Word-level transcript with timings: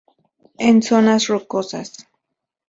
En 0.69 0.81
zonas 0.81 1.27
rocosas. 1.29 1.89